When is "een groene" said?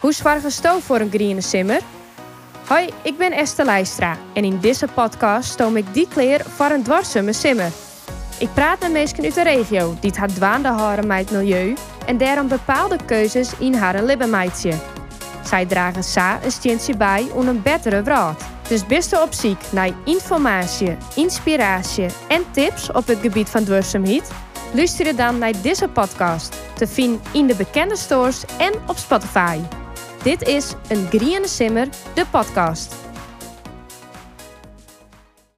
1.00-1.40